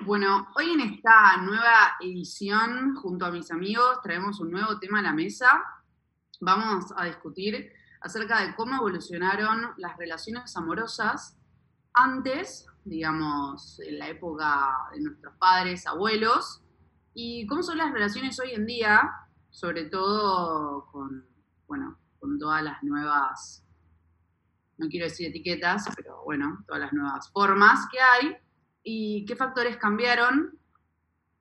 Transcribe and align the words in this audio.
Bueno, 0.00 0.46
hoy 0.54 0.72
en 0.72 0.80
esta 0.80 1.38
nueva 1.38 1.96
edición, 2.00 2.94
junto 2.96 3.24
a 3.24 3.30
mis 3.30 3.50
amigos, 3.50 4.02
traemos 4.02 4.38
un 4.40 4.50
nuevo 4.50 4.78
tema 4.78 4.98
a 4.98 5.02
la 5.02 5.14
mesa. 5.14 5.64
Vamos 6.40 6.92
a 6.94 7.06
discutir 7.06 7.72
acerca 8.02 8.42
de 8.42 8.54
cómo 8.54 8.76
evolucionaron 8.76 9.72
las 9.78 9.96
relaciones 9.96 10.54
amorosas 10.54 11.38
antes, 11.94 12.66
digamos, 12.84 13.80
en 13.80 13.98
la 13.98 14.08
época 14.08 14.70
de 14.92 15.00
nuestros 15.00 15.34
padres, 15.38 15.86
abuelos, 15.86 16.62
y 17.14 17.46
cómo 17.46 17.62
son 17.62 17.78
las 17.78 17.90
relaciones 17.90 18.38
hoy 18.38 18.50
en 18.52 18.66
día, 18.66 19.10
sobre 19.50 19.86
todo 19.86 20.88
con, 20.92 21.26
bueno, 21.66 21.98
con 22.20 22.38
todas 22.38 22.62
las 22.62 22.82
nuevas, 22.82 23.64
no 24.76 24.88
quiero 24.88 25.06
decir 25.06 25.30
etiquetas, 25.30 25.88
pero 25.96 26.22
bueno, 26.22 26.62
todas 26.66 26.82
las 26.82 26.92
nuevas 26.92 27.30
formas 27.32 27.88
que 27.90 27.98
hay 27.98 28.36
y 28.88 29.24
qué 29.24 29.34
factores 29.34 29.78
cambiaron, 29.78 30.56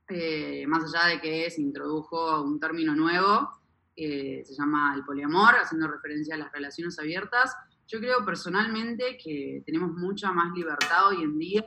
eh, 0.09 0.65
más 0.67 0.83
allá 0.83 1.09
de 1.09 1.21
que 1.21 1.51
se 1.51 1.61
introdujo 1.61 2.41
un 2.41 2.59
término 2.59 2.95
nuevo, 2.95 3.51
eh, 3.95 4.41
se 4.43 4.55
llama 4.55 4.95
el 4.95 5.05
poliamor, 5.05 5.53
haciendo 5.53 5.87
referencia 5.87 6.33
a 6.33 6.39
las 6.39 6.51
relaciones 6.51 6.97
abiertas. 6.97 7.55
Yo 7.87 7.99
creo 7.99 8.25
personalmente 8.25 9.19
que 9.23 9.61
tenemos 9.63 9.91
mucha 9.91 10.31
más 10.31 10.53
libertad 10.55 11.09
hoy 11.09 11.21
en 11.21 11.37
día 11.37 11.63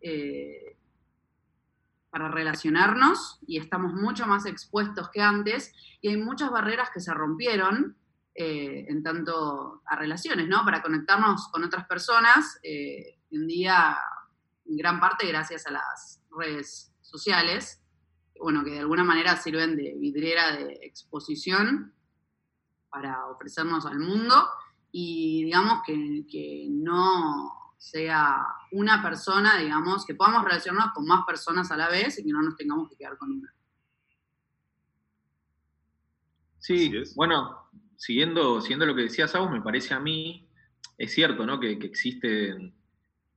eh, 0.00 0.78
para 2.08 2.30
relacionarnos 2.30 3.40
y 3.46 3.58
estamos 3.58 3.92
mucho 3.92 4.26
más 4.26 4.46
expuestos 4.46 5.10
que 5.10 5.20
antes 5.20 5.74
y 6.00 6.08
hay 6.08 6.16
muchas 6.16 6.50
barreras 6.50 6.88
que 6.94 7.00
se 7.00 7.12
rompieron 7.12 7.94
en 8.40 9.02
tanto 9.02 9.82
a 9.84 9.96
relaciones, 9.96 10.46
¿no? 10.46 10.64
Para 10.64 10.80
conectarnos 10.80 11.48
con 11.48 11.64
otras 11.64 11.88
personas. 11.88 12.60
hoy 12.62 13.18
en 13.30 13.46
día 13.48 13.98
en 14.68 14.76
gran 14.76 15.00
parte 15.00 15.26
gracias 15.26 15.66
a 15.66 15.72
las 15.72 16.20
redes 16.36 16.92
sociales, 17.00 17.80
bueno, 18.40 18.62
que 18.64 18.70
de 18.70 18.80
alguna 18.80 19.04
manera 19.04 19.36
sirven 19.36 19.76
de 19.76 19.94
vidriera 19.98 20.56
de 20.56 20.78
exposición 20.82 21.94
para 22.90 23.26
ofrecernos 23.26 23.86
al 23.86 23.98
mundo 23.98 24.48
y 24.92 25.44
digamos 25.44 25.82
que, 25.84 26.24
que 26.30 26.66
no 26.70 27.52
sea 27.76 28.44
una 28.72 29.02
persona, 29.02 29.58
digamos, 29.58 30.04
que 30.04 30.14
podamos 30.14 30.44
relacionarnos 30.44 30.92
con 30.94 31.06
más 31.06 31.24
personas 31.26 31.70
a 31.70 31.76
la 31.76 31.88
vez 31.88 32.18
y 32.18 32.24
que 32.24 32.32
no 32.32 32.42
nos 32.42 32.56
tengamos 32.56 32.88
que 32.88 32.96
quedar 32.96 33.16
con 33.16 33.32
una. 33.32 33.54
Sí, 36.58 36.92
bueno, 37.14 37.70
siguiendo, 37.96 38.60
siguiendo 38.60 38.86
lo 38.86 38.94
que 38.94 39.02
decía 39.02 39.28
Saúl, 39.28 39.50
me 39.50 39.62
parece 39.62 39.94
a 39.94 40.00
mí, 40.00 40.48
es 40.98 41.14
cierto, 41.14 41.46
¿no? 41.46 41.58
Que, 41.60 41.78
que 41.78 41.86
existen 41.86 42.77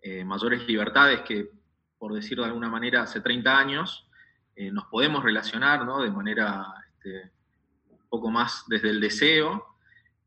eh, 0.02 0.24
mayores 0.24 0.68
libertades 0.68 1.22
que, 1.22 1.50
por 1.98 2.14
decirlo 2.14 2.44
de 2.44 2.50
alguna 2.50 2.70
manera, 2.70 3.04
hace 3.04 3.22
30 3.22 3.58
años, 3.58 4.08
eh, 4.56 4.72
nos 4.72 4.86
podemos 4.86 5.24
relacionar 5.24 5.86
¿no? 5.86 6.02
de 6.02 6.10
manera 6.10 6.66
este, 6.90 7.32
un 7.90 8.00
poco 8.10 8.32
más 8.32 8.64
desde 8.68 8.90
el 8.90 9.00
deseo. 9.00 9.78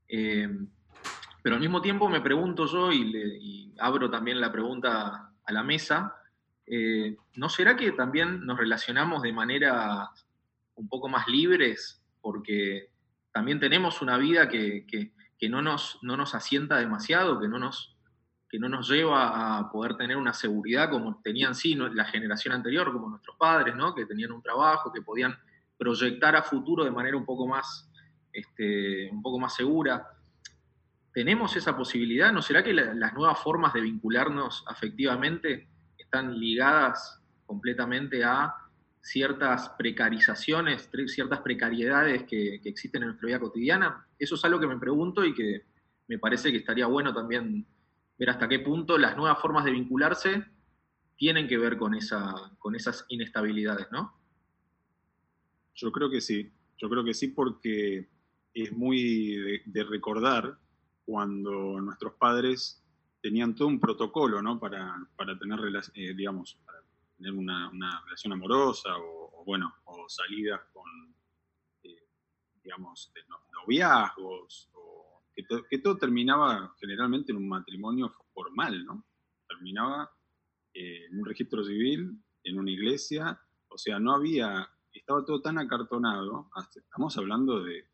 Eh, 0.08 0.48
pero 1.42 1.56
al 1.56 1.60
mismo 1.60 1.82
tiempo 1.82 2.08
me 2.08 2.20
pregunto 2.20 2.66
yo, 2.66 2.92
y, 2.92 3.74
abro 3.80 4.08
también 4.10 4.40
la 4.40 4.52
pregunta 4.52 5.32
a 5.44 5.52
la 5.52 5.62
mesa, 5.62 6.14
¿no 7.34 7.48
será 7.50 7.76
que 7.76 7.92
también 7.92 8.46
nos 8.46 8.58
relacionamos 8.58 9.20
de 9.20 9.32
manera 9.32 10.08
un 10.76 10.88
poco 10.88 11.08
más 11.08 11.28
libres? 11.28 12.02
Porque 12.22 12.88
también 13.30 13.60
tenemos 13.60 14.00
una 14.00 14.16
vida 14.16 14.48
que, 14.48 14.86
que 14.86 15.48
no, 15.50 15.60
nos, 15.60 15.98
no 16.00 16.16
nos 16.16 16.34
asienta 16.34 16.78
demasiado, 16.78 17.38
que 17.38 17.48
no 17.48 17.58
nos 17.58 17.93
que 18.54 18.60
no 18.60 18.68
nos 18.68 18.88
lleva 18.88 19.58
a 19.58 19.68
poder 19.68 19.96
tener 19.96 20.16
una 20.16 20.32
seguridad 20.32 20.88
como 20.88 21.20
tenían 21.24 21.56
sí 21.56 21.74
la 21.74 22.04
generación 22.04 22.54
anterior, 22.54 22.92
como 22.92 23.08
nuestros 23.08 23.36
padres, 23.36 23.74
¿no? 23.74 23.92
que 23.92 24.06
tenían 24.06 24.30
un 24.30 24.40
trabajo, 24.40 24.92
que 24.92 25.02
podían 25.02 25.36
proyectar 25.76 26.36
a 26.36 26.42
futuro 26.44 26.84
de 26.84 26.92
manera 26.92 27.16
un 27.16 27.24
poco 27.24 27.48
más, 27.48 27.90
este, 28.32 29.10
un 29.10 29.22
poco 29.22 29.40
más 29.40 29.56
segura. 29.56 30.06
¿Tenemos 31.12 31.56
esa 31.56 31.76
posibilidad? 31.76 32.32
¿No 32.32 32.42
será 32.42 32.62
que 32.62 32.72
las 32.72 33.12
nuevas 33.12 33.40
formas 33.40 33.72
de 33.72 33.80
vincularnos 33.80 34.62
afectivamente 34.68 35.66
están 35.98 36.38
ligadas 36.38 37.20
completamente 37.46 38.22
a 38.22 38.54
ciertas 39.00 39.70
precarizaciones, 39.70 40.88
ciertas 41.08 41.40
precariedades 41.40 42.22
que, 42.22 42.60
que 42.62 42.68
existen 42.68 43.02
en 43.02 43.08
nuestra 43.08 43.26
vida 43.26 43.40
cotidiana? 43.40 44.06
Eso 44.16 44.36
es 44.36 44.44
algo 44.44 44.60
que 44.60 44.68
me 44.68 44.78
pregunto 44.78 45.24
y 45.24 45.34
que 45.34 45.66
me 46.06 46.20
parece 46.20 46.52
que 46.52 46.58
estaría 46.58 46.86
bueno 46.86 47.12
también 47.12 47.66
ver 48.18 48.30
hasta 48.30 48.48
qué 48.48 48.60
punto 48.60 48.98
las 48.98 49.16
nuevas 49.16 49.40
formas 49.40 49.64
de 49.64 49.72
vincularse 49.72 50.44
tienen 51.16 51.48
que 51.48 51.58
ver 51.58 51.76
con, 51.76 51.94
esa, 51.94 52.34
con 52.58 52.74
esas 52.74 53.04
inestabilidades, 53.08 53.90
¿no? 53.90 54.18
Yo 55.74 55.90
creo 55.90 56.10
que 56.10 56.20
sí, 56.20 56.52
yo 56.78 56.88
creo 56.88 57.04
que 57.04 57.14
sí 57.14 57.28
porque 57.28 58.08
es 58.52 58.72
muy 58.72 59.62
de, 59.64 59.84
recordar 59.84 60.58
cuando 61.04 61.80
nuestros 61.80 62.14
padres 62.14 62.82
tenían 63.20 63.54
todo 63.54 63.68
un 63.68 63.80
protocolo, 63.80 64.40
¿no? 64.40 64.58
Para, 64.58 65.08
tener, 65.40 65.60
eh, 65.94 66.14
digamos, 66.14 66.58
para 66.64 66.78
tener 67.16 67.32
una, 67.32 67.70
relación 68.04 68.32
amorosa 68.32 68.90
o, 68.96 69.44
bueno, 69.44 69.74
o 69.84 70.08
salidas 70.08 70.60
con, 70.72 71.14
eh, 71.82 72.06
digamos, 72.62 73.12
noviazgos 73.52 74.70
que, 75.34 75.78
todo 75.78 75.98
terminaba 75.98 76.74
generalmente 76.78 77.32
en 77.32 77.38
un 77.38 77.48
matrimonio 77.48 78.14
formal, 78.32 78.84
¿no? 78.84 79.06
Terminaba 79.48 80.10
eh, 80.72 81.06
en 81.06 81.18
un 81.18 81.24
registro 81.24 81.64
civil, 81.64 82.22
en 82.44 82.58
una 82.58 82.70
iglesia, 82.70 83.40
o 83.68 83.78
sea, 83.78 83.98
no 83.98 84.14
había, 84.14 84.68
estaba 84.92 85.24
todo 85.24 85.40
tan 85.40 85.58
acartonado, 85.58 86.50
estamos 86.76 87.16
hablando 87.18 87.62
de, 87.64 87.88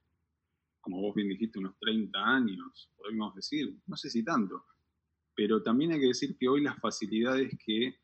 como 0.81 1.01
vos 1.01 1.15
bien 1.15 1.29
dijiste, 1.29 1.59
unos 1.59 1.79
30 1.79 2.19
años, 2.19 2.91
podemos 2.97 3.35
decir, 3.35 3.81
no 3.87 3.97
sé 3.97 4.11
si 4.11 4.23
tanto, 4.23 4.67
pero 5.35 5.63
también 5.63 5.93
hay 5.93 6.01
que 6.01 6.09
decir 6.09 6.37
que 6.39 6.49
hoy 6.49 6.63
las 6.63 6.79
facilidades 6.79 7.57
que, 7.65 7.99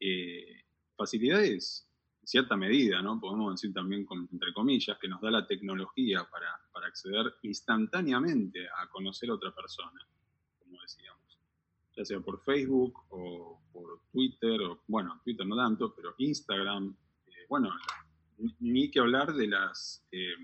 eh, 0.00 0.64
facilidades 0.96 1.87
cierta 2.28 2.58
medida, 2.58 3.00
¿no? 3.00 3.18
Podemos 3.18 3.54
decir 3.54 3.72
también, 3.72 4.06
entre 4.30 4.52
comillas, 4.52 4.98
que 4.98 5.08
nos 5.08 5.18
da 5.22 5.30
la 5.30 5.46
tecnología 5.46 6.28
para, 6.30 6.60
acceder 6.86 7.34
instantáneamente 7.42 8.66
a 8.66 8.88
conocer 8.88 9.28
a 9.28 9.34
otra 9.34 9.54
persona, 9.54 10.00
como 10.58 10.80
decíamos. 10.80 11.38
Ya 11.96 12.04
sea 12.04 12.20
por 12.20 12.42
Facebook 12.42 12.98
o 13.10 13.60
por 13.72 14.00
Twitter, 14.12 14.60
o 14.62 14.82
bueno, 14.86 15.20
Twitter 15.24 15.46
no 15.46 15.56
tanto, 15.56 15.94
pero 15.94 16.14
Instagram, 16.18 16.96
eh, 17.26 17.46
bueno, 17.48 17.70
ni 18.60 18.90
que 18.90 19.00
hablar 19.00 19.34
de 19.34 19.48
las 19.48 20.06
eh, 20.12 20.36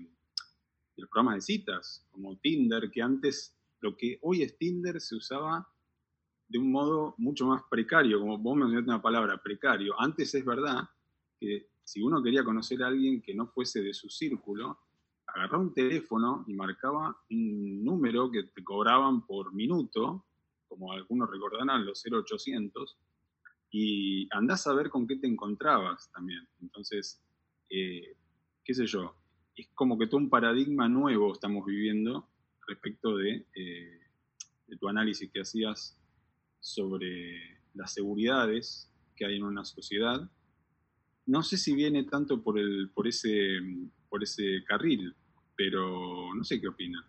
de 0.95 1.01
los 1.01 1.09
programas 1.09 1.35
de 1.35 1.41
citas, 1.41 2.07
como 2.11 2.37
Tinder, 2.37 2.89
que 2.91 3.01
antes, 3.01 3.57
lo 3.81 3.95
que 3.95 4.19
hoy 4.21 4.41
es 4.41 4.57
Tinder, 4.57 4.99
se 4.99 5.15
usaba 5.15 5.67
de 6.47 6.59
un 6.59 6.71
modo 6.71 7.15
mucho 7.17 7.47
más 7.47 7.63
precario, 7.69 8.19
como 8.19 8.37
vos 8.37 8.55
mencionaste 8.55 8.89
una 8.89 9.01
palabra, 9.01 9.41
precario. 9.41 9.99
Antes 9.99 10.33
es 10.35 10.45
verdad 10.45 10.89
que 11.39 11.74
si 11.85 12.01
uno 12.01 12.21
quería 12.21 12.43
conocer 12.43 12.83
a 12.83 12.87
alguien 12.87 13.21
que 13.21 13.35
no 13.35 13.47
fuese 13.47 13.81
de 13.81 13.93
su 13.93 14.09
círculo, 14.09 14.79
agarraba 15.27 15.63
un 15.63 15.73
teléfono 15.73 16.43
y 16.47 16.53
marcaba 16.55 17.15
un 17.29 17.83
número 17.83 18.31
que 18.31 18.43
te 18.43 18.63
cobraban 18.63 19.25
por 19.25 19.53
minuto, 19.53 20.25
como 20.67 20.91
algunos 20.91 21.29
recordarán, 21.29 21.85
los 21.85 22.03
0800, 22.03 22.97
y 23.69 24.27
andás 24.31 24.65
a 24.65 24.73
ver 24.73 24.89
con 24.89 25.05
qué 25.05 25.17
te 25.17 25.27
encontrabas 25.27 26.11
también. 26.11 26.47
Entonces, 26.59 27.23
eh, 27.69 28.17
qué 28.63 28.73
sé 28.73 28.87
yo, 28.87 29.15
es 29.55 29.69
como 29.75 29.97
que 29.97 30.07
todo 30.07 30.17
un 30.17 30.29
paradigma 30.29 30.89
nuevo 30.89 31.33
estamos 31.33 31.65
viviendo 31.65 32.27
respecto 32.67 33.15
de, 33.15 33.45
eh, 33.53 33.99
de 34.65 34.77
tu 34.77 34.87
análisis 34.87 35.29
que 35.31 35.41
hacías 35.41 35.99
sobre 36.59 37.59
las 37.75 37.93
seguridades 37.93 38.91
que 39.15 39.25
hay 39.27 39.35
en 39.35 39.43
una 39.43 39.63
sociedad 39.63 40.27
no 41.27 41.43
sé 41.43 41.57
si 41.57 41.73
viene 41.73 42.03
tanto 42.03 42.41
por, 42.41 42.59
el, 42.59 42.89
por, 42.93 43.07
ese, 43.07 43.59
por 44.09 44.23
ese 44.23 44.63
carril, 44.67 45.15
pero 45.55 46.33
no 46.33 46.43
sé 46.43 46.59
qué 46.59 46.67
opina. 46.67 47.05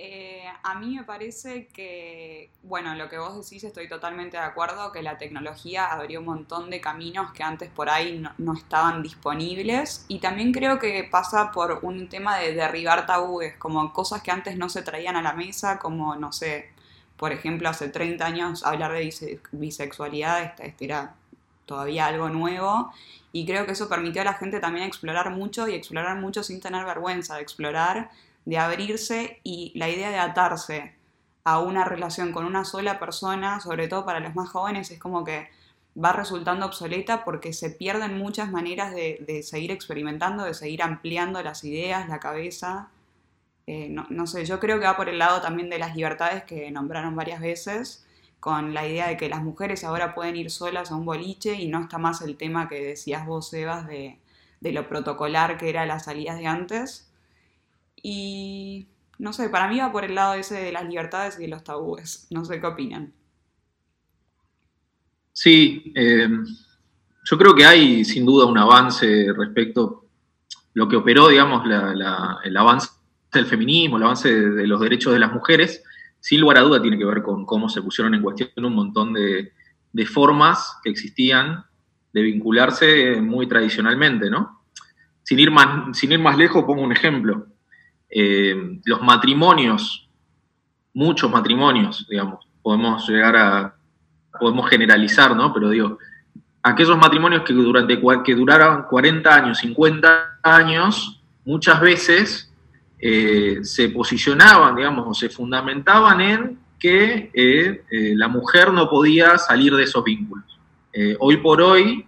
Eh, 0.00 0.44
a 0.62 0.78
mí 0.78 0.94
me 0.94 1.02
parece 1.02 1.66
que, 1.66 2.52
bueno, 2.62 2.94
lo 2.94 3.08
que 3.08 3.18
vos 3.18 3.34
decís 3.34 3.64
estoy 3.64 3.88
totalmente 3.88 4.36
de 4.36 4.44
acuerdo, 4.44 4.92
que 4.92 5.02
la 5.02 5.18
tecnología 5.18 5.86
abrió 5.86 6.20
un 6.20 6.26
montón 6.26 6.70
de 6.70 6.80
caminos 6.80 7.32
que 7.32 7.42
antes 7.42 7.68
por 7.68 7.90
ahí 7.90 8.24
no, 8.38 8.54
estaban 8.54 9.02
disponibles 9.02 10.04
y 10.06 10.20
también 10.20 10.52
creo 10.52 10.78
que 10.78 11.02
pasa 11.10 11.50
por 11.50 11.80
un 11.82 12.08
tema 12.08 12.38
de 12.38 12.54
derribar 12.54 13.06
tabúes, 13.06 13.56
como 13.56 13.92
cosas 13.92 14.22
que 14.22 14.30
antes 14.30 14.56
no 14.56 14.68
se 14.68 14.82
traían 14.82 15.16
a 15.16 15.22
la 15.22 15.32
mesa, 15.32 15.80
como, 15.80 16.14
no 16.14 16.30
sé, 16.30 16.70
por 17.18 17.32
ejemplo, 17.32 17.68
hace 17.68 17.88
30 17.88 18.24
años 18.24 18.64
hablar 18.64 18.92
de 18.92 19.40
bisexualidad 19.52 20.54
era 20.80 21.14
todavía 21.66 22.06
algo 22.06 22.30
nuevo 22.30 22.92
y 23.32 23.44
creo 23.44 23.66
que 23.66 23.72
eso 23.72 23.88
permitió 23.88 24.22
a 24.22 24.24
la 24.24 24.34
gente 24.34 24.60
también 24.60 24.86
explorar 24.86 25.30
mucho 25.30 25.68
y 25.68 25.74
explorar 25.74 26.16
mucho 26.16 26.42
sin 26.42 26.60
tener 26.60 26.84
vergüenza, 26.86 27.36
de 27.36 27.42
explorar, 27.42 28.10
de 28.46 28.58
abrirse 28.58 29.40
y 29.44 29.72
la 29.74 29.90
idea 29.90 30.10
de 30.10 30.18
atarse 30.18 30.94
a 31.44 31.60
una 31.60 31.84
relación 31.84 32.32
con 32.32 32.46
una 32.46 32.64
sola 32.64 32.98
persona, 32.98 33.60
sobre 33.60 33.88
todo 33.88 34.04
para 34.04 34.20
los 34.20 34.34
más 34.34 34.48
jóvenes, 34.48 34.90
es 34.90 34.98
como 34.98 35.24
que 35.24 35.48
va 36.02 36.12
resultando 36.12 36.66
obsoleta 36.66 37.24
porque 37.24 37.52
se 37.52 37.70
pierden 37.70 38.16
muchas 38.18 38.50
maneras 38.50 38.94
de, 38.94 39.42
seguir 39.42 39.70
experimentando, 39.70 40.44
de 40.44 40.54
seguir 40.54 40.82
ampliando 40.82 41.42
las 41.42 41.64
ideas, 41.64 42.08
la 42.08 42.20
cabeza. 42.20 42.88
Eh, 43.70 43.90
no, 43.90 44.26
sé, 44.26 44.46
yo 44.46 44.58
creo 44.60 44.80
que 44.80 44.86
va 44.86 44.96
por 44.96 45.10
el 45.10 45.18
lado 45.18 45.42
también 45.42 45.68
de 45.68 45.78
las 45.78 45.94
libertades 45.94 46.42
que 46.44 46.70
nombraron 46.70 47.14
varias 47.14 47.38
veces, 47.38 48.06
con 48.40 48.72
la 48.72 48.88
idea 48.88 49.08
de 49.08 49.18
que 49.18 49.28
las 49.28 49.42
mujeres 49.42 49.84
ahora 49.84 50.14
pueden 50.14 50.36
ir 50.36 50.50
solas 50.50 50.90
a 50.90 50.96
un 50.96 51.04
boliche 51.04 51.52
y 51.52 51.68
no 51.68 51.82
está 51.82 51.98
más 51.98 52.22
el 52.22 52.38
tema 52.38 52.66
que 52.66 52.82
decías 52.82 53.26
vos, 53.26 53.50
Sebas, 53.50 53.86
de, 53.86 54.20
de 54.60 54.72
lo 54.72 54.88
protocolar 54.88 55.58
que 55.58 55.68
era 55.68 55.84
las 55.84 56.06
salidas 56.06 56.38
de 56.38 56.46
antes. 56.46 57.12
Y 58.02 58.86
no 59.18 59.34
sé, 59.34 59.50
para 59.50 59.68
mí 59.68 59.78
va 59.78 59.92
por 59.92 60.06
el 60.06 60.14
lado 60.14 60.32
ese 60.32 60.54
de 60.54 60.72
las 60.72 60.88
libertades 60.88 61.38
y 61.38 61.42
de 61.42 61.48
los 61.48 61.62
tabúes. 61.62 62.26
No 62.30 62.46
sé 62.46 62.62
qué 62.62 62.66
opinan. 62.68 63.12
Sí, 65.34 65.92
eh, 65.94 66.26
yo 67.22 67.36
creo 67.36 67.54
que 67.54 67.66
hay 67.66 68.02
sin 68.06 68.24
duda 68.24 68.46
un 68.46 68.56
avance 68.56 69.26
respecto 69.36 70.06
a 70.54 70.56
lo 70.72 70.88
que 70.88 70.96
operó, 70.96 71.28
digamos, 71.28 71.66
el 71.66 72.56
avance 72.56 72.97
del 73.32 73.46
feminismo, 73.46 73.96
el 73.96 74.02
avance 74.04 74.32
de, 74.32 74.66
los 74.66 74.80
derechos 74.80 75.12
de 75.12 75.18
las 75.18 75.32
mujeres, 75.32 75.82
sin 76.20 76.40
lugar 76.40 76.58
a 76.58 76.62
duda 76.62 76.80
tiene 76.80 76.98
que 76.98 77.04
ver 77.04 77.22
con 77.22 77.44
cómo 77.44 77.68
se 77.68 77.82
pusieron 77.82 78.14
en 78.14 78.22
cuestión 78.22 78.50
un 78.64 78.74
montón 78.74 79.12
de, 79.12 79.52
formas 80.06 80.78
que 80.82 80.90
existían 80.90 81.64
de 82.12 82.22
vincularse 82.22 83.20
muy 83.20 83.48
tradicionalmente, 83.48 84.30
¿no? 84.30 84.62
Sin 85.24 85.40
ir 85.40 85.50
más, 85.50 85.96
sin 85.98 86.12
ir 86.12 86.20
más 86.20 86.38
lejos, 86.38 86.64
pongo 86.64 86.82
un 86.82 86.92
ejemplo. 86.92 87.46
Eh, 88.08 88.78
los 88.84 89.02
matrimonios, 89.02 90.08
muchos 90.94 91.30
matrimonios, 91.30 92.06
digamos, 92.08 92.46
podemos 92.62 93.08
llegar 93.08 93.36
a 93.36 93.74
podemos 94.38 94.68
generalizar, 94.70 95.34
¿no? 95.36 95.52
Pero 95.52 95.70
digo, 95.70 95.98
aquellos 96.62 96.96
matrimonios 96.96 97.42
que, 97.42 97.52
durante, 97.52 98.00
que 98.24 98.34
duraron 98.34 98.84
40 98.88 99.34
años, 99.34 99.58
50 99.58 100.40
años, 100.42 101.20
muchas 101.44 101.80
veces 101.80 102.47
eh, 103.00 103.60
se 103.62 103.90
posicionaban, 103.90 104.74
digamos, 104.74 105.06
o 105.06 105.14
se 105.14 105.28
fundamentaban 105.28 106.20
en 106.20 106.58
que 106.78 107.30
eh, 107.32 107.84
eh, 107.90 108.12
la 108.16 108.28
mujer 108.28 108.72
no 108.72 108.88
podía 108.88 109.38
salir 109.38 109.74
de 109.74 109.84
esos 109.84 110.02
vínculos. 110.04 110.44
hoy 111.20 111.36
por 111.36 111.60
hoy, 111.62 112.04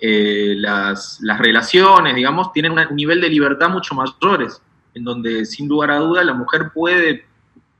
las, 0.00 1.18
las, 1.20 1.38
relaciones, 1.38 2.14
digamos, 2.14 2.52
tienen 2.52 2.72
un 2.72 2.96
nivel 2.96 3.20
de 3.20 3.28
libertad 3.28 3.68
mucho 3.68 3.94
mayores, 3.94 4.60
en 4.94 5.04
donde 5.04 5.44
sin 5.44 5.68
lugar 5.68 5.90
a 5.90 5.98
duda 5.98 6.24
la 6.24 6.34
mujer 6.34 6.70
puede 6.72 7.26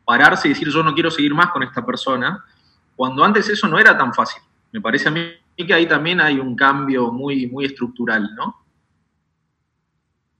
pararse 0.04 0.48
y 0.48 0.50
decir 0.50 0.68
yo 0.68 0.82
no 0.82 0.94
quiero 0.94 1.10
seguir 1.10 1.34
más 1.34 1.48
con 1.50 1.62
esta 1.62 1.84
persona, 1.84 2.44
cuando 2.94 3.24
antes 3.24 3.48
eso 3.48 3.66
no 3.66 3.78
era 3.78 3.96
tan 3.96 4.12
fácil. 4.12 4.42
Me 4.72 4.80
parece 4.80 5.08
a 5.08 5.12
mí 5.12 5.32
que 5.56 5.74
ahí 5.74 5.86
también 5.86 6.20
hay 6.20 6.38
un 6.38 6.54
cambio 6.54 7.10
muy, 7.10 7.46
muy 7.46 7.64
estructural, 7.64 8.34
¿no? 8.34 8.56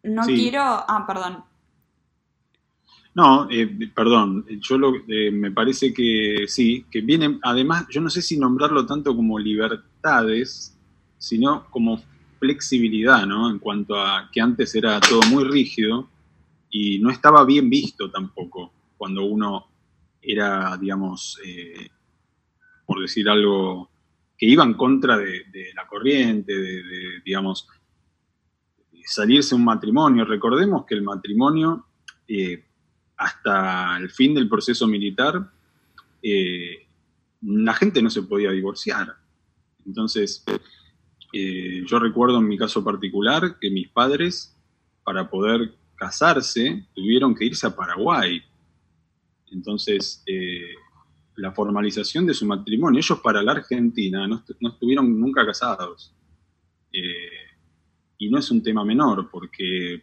No 0.03 0.23
quiero. 0.25 0.62
Ah, 0.62 1.05
perdón. 1.06 1.44
No, 3.14 3.47
eh, 3.50 3.67
perdón, 3.94 4.47
yo 4.61 4.79
lo, 4.79 4.94
eh, 5.06 5.31
me 5.31 5.50
parece 5.50 5.93
que 5.93 6.44
sí, 6.49 6.87
que 6.91 7.03
viene, 7.03 7.38
además, 7.43 7.87
yo 7.91 8.00
no 8.00 8.09
sé 8.09 8.23
si 8.23 8.38
nombrarlo 8.38 8.87
tanto 8.87 9.14
como 9.14 9.38
libertades, 9.38 10.79
sino 11.19 11.67
como 11.70 12.03
flexibilidad, 12.38 13.26
¿no? 13.26 13.50
En 13.50 13.59
cuanto 13.59 14.00
a 14.00 14.31
que 14.32 14.41
antes 14.41 14.75
era 14.75 14.99
todo 14.99 15.20
muy 15.31 15.44
rígido 15.44 16.09
y 16.70 16.99
no 16.99 17.11
estaba 17.11 17.44
bien 17.44 17.69
visto 17.69 18.11
tampoco 18.11 18.73
cuando 18.97 19.25
uno 19.25 19.67
era, 20.20 20.76
digamos, 20.79 21.38
eh, 21.44 21.88
por 22.87 23.00
decir 23.00 23.29
algo, 23.29 23.91
que 24.38 24.47
iba 24.47 24.64
en 24.64 24.75
contra 24.75 25.19
de, 25.19 25.44
la 25.75 25.87
corriente, 25.87 26.53
de, 26.53 26.82
digamos, 27.25 27.69
salirse 29.05 29.55
un 29.55 29.64
matrimonio. 29.64 30.25
Recordemos 30.25 30.87
que 30.87 30.94
el 30.94 31.03
matrimonio, 31.03 31.87
eh, 32.26 32.64
hasta 33.25 33.97
el 33.99 34.11
fin 34.11 34.35
del 34.35 34.49
proceso 34.49 34.87
militar, 34.87 35.51
eh, 36.23 36.87
la 37.43 37.75
gente 37.75 38.03
no 38.03 38.11
se 38.11 38.23
podía 38.23 38.51
divorciar. 38.51 39.17
Entonces, 39.87 40.45
eh, 41.33 41.83
yo 41.87 41.99
recuerdo 41.99 42.39
en 42.39 42.49
mi 42.49 42.57
caso 42.57 42.85
particular 42.85 43.59
que 43.61 43.71
mis 43.71 43.89
padres, 43.89 44.57
para 45.05 45.29
poder 45.29 45.75
casarse, 45.97 46.87
tuvieron 46.95 47.35
que 47.35 47.47
irse 47.47 47.67
a 47.67 47.75
Paraguay. 47.75 48.43
Entonces, 49.51 50.25
la 51.37 51.53
formalización 51.53 52.27
de 52.27 52.35
su 52.35 52.47
matrimonio. 52.47 53.01
Ellos 53.01 53.21
para 53.21 53.43
la 53.43 53.53
Argentina 53.53 54.27
no, 54.27 54.45
estuvieron 54.61 55.19
nunca 55.19 55.45
casados. 55.47 56.15
Eh, 56.93 57.49
y 58.19 58.31
no 58.31 58.39
es 58.39 58.51
un 58.51 58.63
tema 58.63 58.85
menor, 58.85 59.31
porque 59.31 60.03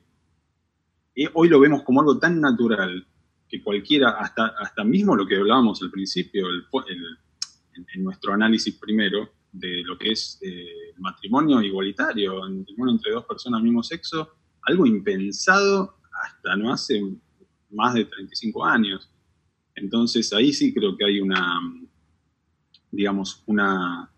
eh, 1.24 1.30
hoy 1.34 1.50
lo 1.50 1.60
vemos 1.60 1.84
como 1.84 2.02
algo 2.02 2.18
tan 2.18 2.40
natural 2.40 3.06
que 3.48 3.64
cualquiera, 3.64 4.12
hasta, 4.12 4.54
hasta 4.60 4.84
mismo 4.84 5.16
lo 5.16 5.26
que 5.26 5.38
hablábamos 5.38 5.82
al 5.82 5.90
principio, 5.90 6.48
en, 6.50 8.04
nuestro 8.04 8.34
análisis 8.34 8.76
primero, 8.76 9.30
de 9.52 9.82
lo 9.84 9.98
que 9.98 10.12
es 10.12 10.38
eh, 10.42 10.92
el 10.94 11.00
matrimonio 11.02 11.62
igualitario, 11.62 12.46
el 12.46 12.60
matrimonio 12.60 12.96
entre 12.96 13.12
dos 13.14 13.26
personas 13.26 13.64
mismo 13.64 13.82
sexo, 13.82 14.30
algo 14.64 14.86
impensado 14.86 15.96
hasta 16.24 16.56
no 16.56 16.72
hace 16.72 17.02
más 17.72 17.94
de 17.94 18.06
35 18.06 18.66
años. 18.66 19.10
Entonces 19.76 20.32
ahí 20.34 20.54
sí 20.54 20.74
creo 20.74 20.96
que 20.96 21.06
hay 21.06 21.20
una, 21.20 21.60
digamos, 22.92 23.44
una, 23.46 24.12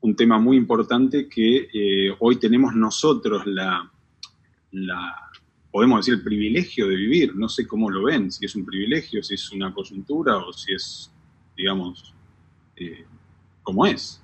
un 0.00 0.16
tema 0.16 0.38
muy 0.38 0.56
importante 0.56 1.28
que 1.28 1.68
eh, 1.72 2.16
hoy 2.20 2.36
tenemos 2.36 2.74
nosotros 2.74 3.46
la, 3.46 3.90
podemos 5.74 6.06
decir, 6.06 6.14
el 6.14 6.22
privilegio 6.22 6.86
de 6.86 6.94
vivir. 6.94 7.34
No 7.34 7.48
sé 7.48 7.66
cómo 7.66 7.90
lo 7.90 8.04
ven, 8.04 8.30
si 8.30 8.46
es 8.46 8.54
un 8.54 8.64
privilegio, 8.64 9.24
si 9.24 9.34
es 9.34 9.50
una 9.50 9.74
coyuntura 9.74 10.36
o 10.36 10.52
si 10.52 10.72
es, 10.72 11.10
digamos, 11.56 12.14
eh, 12.76 13.04
como 13.60 13.84
es. 13.84 14.22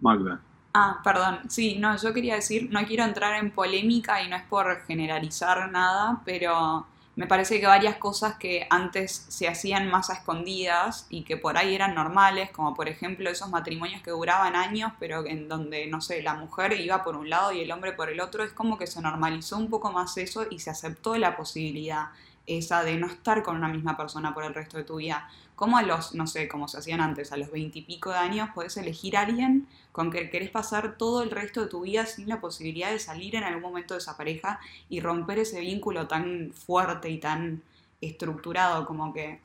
Magda. 0.00 0.42
Ah, 0.74 1.00
perdón. 1.04 1.38
Sí, 1.48 1.76
no, 1.78 1.96
yo 1.96 2.12
quería 2.12 2.34
decir, 2.34 2.68
no 2.68 2.84
quiero 2.84 3.04
entrar 3.04 3.40
en 3.40 3.52
polémica 3.52 4.20
y 4.24 4.28
no 4.28 4.34
es 4.34 4.42
por 4.42 4.84
generalizar 4.86 5.70
nada, 5.70 6.20
pero 6.24 6.84
me 7.14 7.26
parece 7.26 7.60
que 7.60 7.66
varias 7.66 7.96
cosas 7.96 8.36
que 8.36 8.66
antes 8.70 9.26
se 9.28 9.46
hacían 9.46 9.90
más 9.90 10.08
a 10.08 10.14
escondidas 10.14 11.06
y 11.10 11.24
que 11.24 11.36
por 11.36 11.58
ahí 11.58 11.74
eran 11.74 11.94
normales, 11.94 12.50
como 12.50 12.74
por 12.74 12.88
ejemplo 12.88 13.28
esos 13.28 13.50
matrimonios 13.50 14.02
que 14.02 14.10
duraban 14.10 14.56
años, 14.56 14.92
pero 14.98 15.26
en 15.26 15.46
donde, 15.46 15.86
no 15.86 16.00
sé, 16.00 16.22
la 16.22 16.34
mujer 16.34 16.72
iba 16.80 17.04
por 17.04 17.16
un 17.16 17.28
lado 17.28 17.52
y 17.52 17.60
el 17.60 17.70
hombre 17.70 17.92
por 17.92 18.08
el 18.08 18.20
otro, 18.20 18.44
es 18.44 18.52
como 18.52 18.78
que 18.78 18.86
se 18.86 19.02
normalizó 19.02 19.58
un 19.58 19.68
poco 19.68 19.92
más 19.92 20.16
eso 20.16 20.46
y 20.50 20.60
se 20.60 20.70
aceptó 20.70 21.16
la 21.18 21.36
posibilidad 21.36 22.06
esa 22.46 22.82
de 22.82 22.96
no 22.96 23.06
estar 23.06 23.42
con 23.42 23.56
una 23.56 23.68
misma 23.68 23.96
persona 23.96 24.34
por 24.34 24.44
el 24.44 24.54
resto 24.54 24.76
de 24.76 24.84
tu 24.84 24.96
vida. 24.96 25.28
Como 25.54 25.78
a 25.78 25.82
los, 25.82 26.14
no 26.14 26.26
sé, 26.26 26.48
como 26.48 26.66
se 26.66 26.78
hacían 26.78 27.00
antes, 27.00 27.30
a 27.32 27.36
los 27.36 27.50
veintipico 27.50 28.10
de 28.10 28.16
años, 28.16 28.50
puedes 28.54 28.76
elegir 28.76 29.16
a 29.16 29.20
alguien 29.20 29.68
con 29.92 30.10
que 30.10 30.30
querés 30.30 30.50
pasar 30.50 30.96
todo 30.96 31.22
el 31.22 31.30
resto 31.30 31.62
de 31.62 31.68
tu 31.68 31.82
vida 31.82 32.06
sin 32.06 32.28
la 32.28 32.40
posibilidad 32.40 32.90
de 32.90 32.98
salir 32.98 33.36
en 33.36 33.44
algún 33.44 33.62
momento 33.62 33.94
de 33.94 33.98
esa 33.98 34.16
pareja 34.16 34.58
y 34.88 35.00
romper 35.00 35.38
ese 35.38 35.60
vínculo 35.60 36.08
tan 36.08 36.52
fuerte 36.52 37.10
y 37.10 37.18
tan 37.18 37.62
estructurado 38.00 38.86
como 38.86 39.12
que 39.12 39.40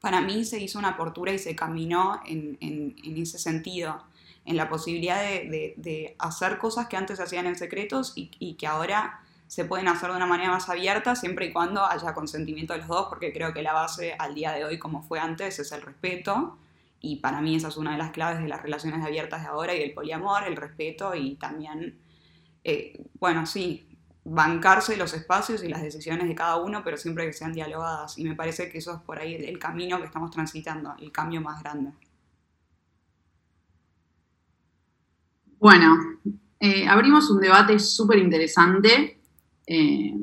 para 0.00 0.20
mí 0.20 0.44
se 0.44 0.60
hizo 0.60 0.78
una 0.78 0.90
apertura 0.90 1.32
y 1.32 1.38
se 1.38 1.54
caminó 1.56 2.20
en, 2.26 2.94
ese 3.16 3.38
sentido, 3.38 4.02
en 4.46 4.56
la 4.56 4.68
posibilidad 4.68 5.20
de, 5.20 6.14
hacer 6.18 6.58
cosas 6.58 6.86
que 6.86 6.96
antes 6.96 7.18
se 7.18 7.22
hacían 7.22 7.46
en 7.46 7.56
secretos 7.56 8.12
y, 8.16 8.30
y 8.38 8.54
que 8.54 8.66
ahora 8.66 9.20
se 9.50 9.64
pueden 9.64 9.88
hacer 9.88 10.10
de 10.10 10.16
una 10.16 10.26
manera 10.26 10.52
más 10.52 10.68
abierta 10.68 11.16
siempre 11.16 11.46
y 11.46 11.52
cuando 11.52 11.84
haya 11.84 12.14
consentimiento 12.14 12.72
de 12.72 12.78
los 12.78 12.86
dos, 12.86 13.06
porque 13.08 13.32
creo 13.32 13.52
que 13.52 13.62
la 13.62 13.72
base 13.72 14.14
al 14.16 14.32
día 14.32 14.52
de 14.52 14.64
hoy, 14.64 14.78
como 14.78 15.02
fue 15.02 15.18
antes, 15.18 15.58
es 15.58 15.72
el 15.72 15.82
respeto. 15.82 16.56
Y 17.00 17.16
para 17.16 17.40
mí 17.40 17.56
esa 17.56 17.66
es 17.66 17.76
una 17.76 17.90
de 17.90 17.98
las 17.98 18.12
claves 18.12 18.40
de 18.40 18.46
las 18.46 18.62
relaciones 18.62 19.04
abiertas 19.04 19.42
de 19.42 19.48
ahora 19.48 19.74
y 19.74 19.80
del 19.80 19.92
poliamor, 19.92 20.44
el 20.46 20.54
respeto 20.54 21.16
y 21.16 21.34
también, 21.34 21.98
eh, 22.62 23.04
bueno, 23.18 23.44
sí, 23.44 23.88
bancarse 24.22 24.96
los 24.96 25.14
espacios 25.14 25.64
y 25.64 25.68
las 25.68 25.82
decisiones 25.82 26.28
de 26.28 26.34
cada 26.36 26.58
uno, 26.58 26.82
pero 26.84 26.96
siempre 26.96 27.26
que 27.26 27.32
sean 27.32 27.52
dialogadas. 27.52 28.18
Y 28.18 28.22
me 28.22 28.36
parece 28.36 28.70
que 28.70 28.78
eso 28.78 28.94
es 28.94 29.00
por 29.00 29.18
ahí 29.18 29.34
el, 29.34 29.58
camino 29.58 29.98
que 29.98 30.06
estamos 30.06 30.30
transitando, 30.30 30.94
el 31.00 31.10
cambio 31.10 31.40
más 31.40 31.60
grande. 31.60 31.90
Bueno, 35.58 35.96
eh, 36.60 36.86
abrimos 36.86 37.28
un 37.32 37.40
debate 37.40 37.80
súper 37.80 38.20
interesante 38.20 39.16
eh, 39.66 40.14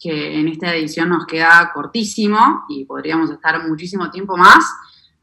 que 0.00 0.40
en 0.40 0.48
esta 0.48 0.74
edición 0.74 1.08
nos 1.08 1.26
queda 1.26 1.70
cortísimo 1.72 2.64
y 2.68 2.84
podríamos 2.84 3.30
estar 3.30 3.66
muchísimo 3.68 4.10
tiempo 4.10 4.36
más. 4.36 4.64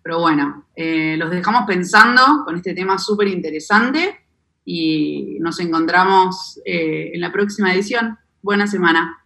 Pero 0.01 0.19
bueno, 0.19 0.65
eh, 0.75 1.17
los 1.17 1.29
dejamos 1.29 1.65
pensando 1.67 2.43
con 2.45 2.55
este 2.55 2.73
tema 2.73 2.97
súper 2.97 3.27
interesante 3.27 4.25
y 4.63 5.37
nos 5.39 5.59
encontramos 5.59 6.59
eh, 6.65 7.11
en 7.13 7.21
la 7.21 7.31
próxima 7.31 7.73
edición. 7.73 8.17
Buena 8.41 8.67
semana. 8.67 9.19